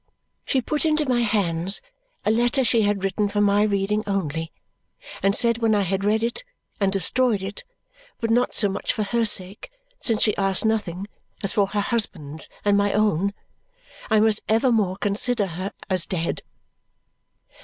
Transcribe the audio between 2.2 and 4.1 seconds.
a letter she had written for my reading